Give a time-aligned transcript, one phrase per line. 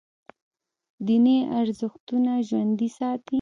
[1.05, 3.29] دیني ارزښتونه ژوندي ساتي.